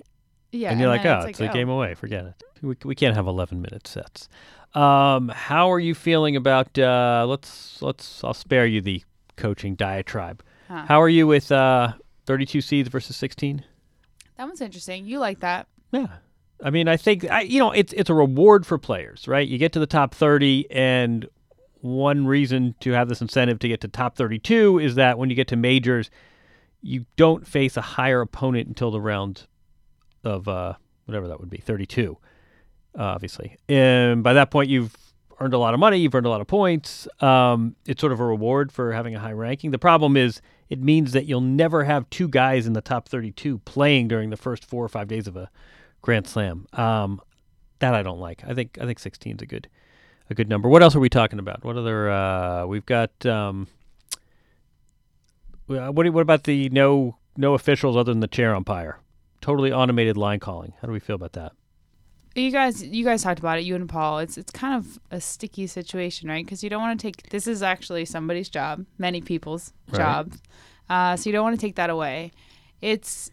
[0.52, 1.94] Yeah, and you're like, oh, it's, like, a game away.
[1.94, 2.42] Forget it.
[2.62, 4.28] We, we can't have 11 minute sets.
[4.74, 6.78] Um, how are you feeling about?
[6.78, 8.22] Uh, let's let's.
[8.22, 9.02] I'll spare you the
[9.36, 10.42] coaching diatribe.
[10.70, 10.84] Huh.
[10.86, 11.94] How are you with uh,
[12.26, 13.64] 32 seeds versus 16?
[14.36, 15.04] That one's interesting.
[15.04, 15.66] You like that?
[15.90, 16.06] Yeah.
[16.62, 19.48] I mean, I think I, you know it's it's a reward for players, right?
[19.48, 21.26] You get to the top 30 and
[21.80, 25.34] one reason to have this incentive to get to top 32 is that when you
[25.34, 26.08] get to majors,
[26.82, 29.48] you don't face a higher opponent until the round
[30.22, 30.74] of uh,
[31.06, 32.16] whatever that would be, 32,
[32.96, 33.56] uh, obviously.
[33.68, 34.94] And by that point, you've
[35.40, 37.08] earned a lot of money, you've earned a lot of points.
[37.20, 39.70] Um, it's sort of a reward for having a high ranking.
[39.70, 43.58] The problem is it means that you'll never have two guys in the top 32
[43.60, 45.50] playing during the first four or five days of a
[46.02, 46.66] Grand Slam.
[46.74, 47.20] Um,
[47.80, 48.42] that I don't like.
[48.46, 49.68] I think I think 16 is a good
[50.28, 50.68] a good number.
[50.68, 51.64] What else are we talking about?
[51.64, 52.10] What other?
[52.10, 53.26] Uh, we've got.
[53.26, 53.66] Um,
[55.68, 58.98] uh, what what about the no no officials other than the chair umpire?
[59.40, 60.74] Totally automated line calling.
[60.80, 61.52] How do we feel about that?
[62.34, 63.62] You guys, you guys talked about it.
[63.64, 64.20] You and Paul.
[64.20, 66.44] It's it's kind of a sticky situation, right?
[66.44, 67.28] Because you don't want to take.
[67.30, 69.98] This is actually somebody's job, many people's Right.
[69.98, 70.32] job.
[70.88, 72.30] Uh, so you don't want to take that away.
[72.80, 73.30] It's.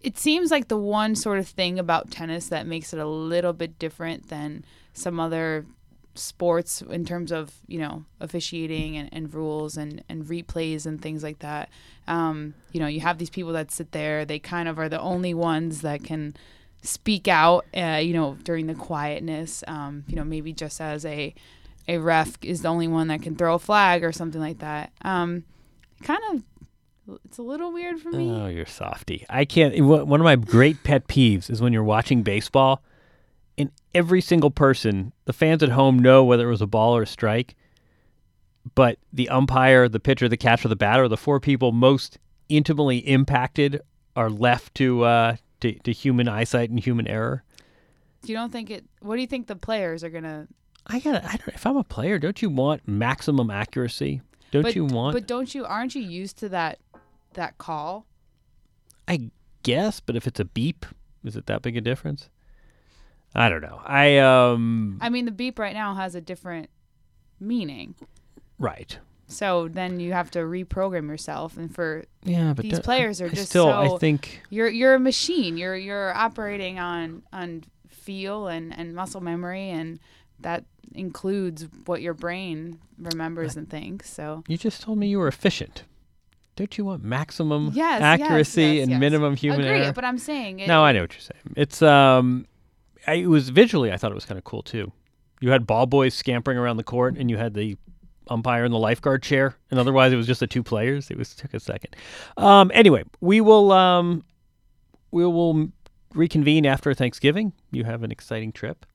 [0.00, 3.52] It seems like the one sort of thing about tennis that makes it a little
[3.52, 5.66] bit different than some other
[6.14, 11.22] sports in terms of you know officiating and, and rules and, and replays and things
[11.22, 11.68] like that
[12.08, 15.00] um, you know you have these people that sit there they kind of are the
[15.00, 16.34] only ones that can
[16.82, 21.34] speak out uh, you know during the quietness um, you know maybe just as a
[21.88, 24.92] a ref is the only one that can throw a flag or something like that
[25.02, 25.42] um,
[26.02, 26.42] kind of
[27.24, 29.24] it's a little weird for me Oh, you're softy.
[29.30, 29.74] I can't.
[29.82, 32.82] One of my great pet peeves is when you're watching baseball,
[33.56, 37.02] and every single person, the fans at home know whether it was a ball or
[37.02, 37.54] a strike,
[38.74, 42.18] but the umpire, the pitcher, the catcher, the batter, the four people most
[42.50, 43.80] intimately impacted
[44.14, 47.44] are left to uh, to, to human eyesight and human error.
[48.24, 50.48] you don't think it what do you think the players are gonna
[50.90, 51.24] I gotta.
[51.24, 51.48] I don't.
[51.48, 54.22] If I'm a player, don't you want maximum accuracy?
[54.50, 55.12] Don't but, you want?
[55.12, 56.78] but don't you aren't you used to that
[57.34, 58.06] that call
[59.06, 59.30] I
[59.62, 60.86] guess, but if it's a beep,
[61.24, 62.28] is it that big a difference?
[63.34, 63.80] I don't know.
[63.84, 66.70] I um I mean, the beep right now has a different
[67.40, 67.94] meaning.
[68.58, 68.98] right.
[69.28, 73.50] So then you have to reprogram yourself, and for Yeah, but these players are just
[73.50, 73.66] still.
[73.66, 75.56] so I think you're you're a machine.
[75.58, 80.00] You're you're operating on on feel and and muscle memory, and
[80.40, 80.64] that
[80.94, 84.10] includes what your brain remembers and thinks.
[84.10, 85.84] So you just told me you were efficient.
[86.56, 89.00] Don't you want maximum yes, accuracy yes, and yes.
[89.00, 89.92] minimum human Agree, error?
[89.92, 91.54] but I'm saying it, no, I know what you're saying.
[91.54, 92.46] It's um,
[93.06, 93.92] I, it was visually.
[93.92, 94.90] I thought it was kind of cool too.
[95.40, 97.76] You had ball boys scampering around the court, and you had the
[98.28, 101.10] umpire in the lifeguard chair, and otherwise it was just the two players.
[101.10, 101.96] It was took a second.
[102.36, 104.24] Um, anyway, we will um,
[105.10, 105.68] we will
[106.14, 107.52] reconvene after Thanksgiving.
[107.70, 108.86] You have an exciting trip.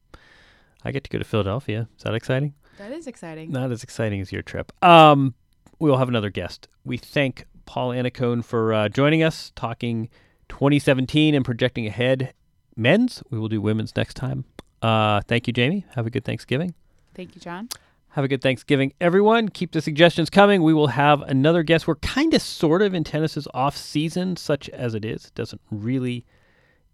[0.83, 1.87] I get to go to Philadelphia.
[1.97, 2.53] Is that exciting?
[2.77, 3.51] That is exciting.
[3.51, 4.71] Not as exciting as your trip.
[4.83, 5.35] Um,
[5.79, 6.67] we will have another guest.
[6.83, 10.09] We thank Paul Annacone for uh, joining us, talking
[10.49, 12.33] 2017 and projecting ahead.
[12.75, 13.23] Men's.
[13.29, 14.45] We will do women's next time.
[14.81, 15.85] Uh, thank you, Jamie.
[15.95, 16.73] Have a good Thanksgiving.
[17.13, 17.69] Thank you, Jon.
[18.13, 19.49] Have a good Thanksgiving, everyone.
[19.49, 20.61] Keep the suggestions coming.
[20.61, 21.87] We will have another guest.
[21.87, 25.25] We're kind of sort of in tennis's off season, such as it is.
[25.25, 26.23] It doesn't really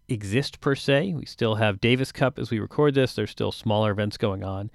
[0.08, 1.12] exist per se.
[1.12, 3.12] We still have Davis Cup as we record this.
[3.12, 4.70] There's still smaller events going on.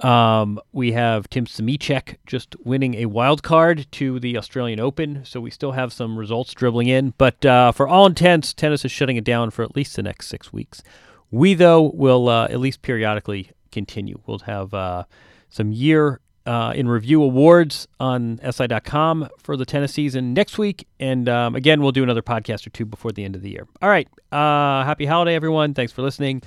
[0.00, 5.40] Um, we have Tim Smyczek just winning a wild card to the Australian Open, so
[5.40, 7.14] we still have some results dribbling in.
[7.18, 10.26] But uh, for all intents, tennis is shutting it down for at least the next
[10.26, 10.82] six weeks.
[11.30, 14.18] We, though, will uh, at least periodically continue.
[14.26, 15.04] We'll have uh,
[15.50, 20.86] some year uh, in review awards on SI.com for the tennis season next week.
[20.98, 23.66] And um, again, we'll do another podcast or two before the end of the year.
[23.82, 24.08] All right.
[24.32, 25.74] Uh, happy holiday, everyone.
[25.74, 26.42] Thanks for listening.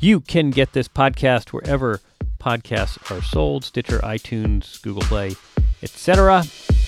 [0.00, 2.00] You can get this podcast wherever
[2.40, 5.36] podcasts are sold Stitcher, iTunes, Google Play,
[5.82, 6.42] etc.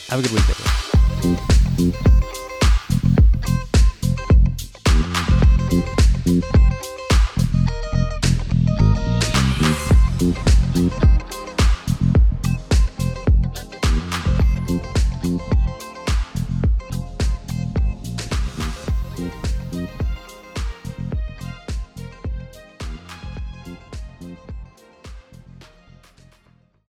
[0.09, 2.23] Have a good week, everyone.